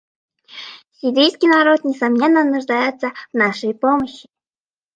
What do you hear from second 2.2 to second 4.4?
нуждается в нашей помощи.